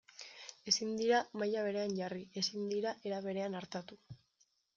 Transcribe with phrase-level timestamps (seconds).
[0.71, 4.01] Ezin dira maila berean jarri, ezin dira era berean artatu.